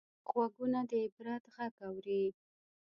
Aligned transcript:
غوږونه 0.29 0.79
د 0.89 0.91
عبرت 1.05 1.43
غږ 1.53 1.73
اوري 1.87 2.23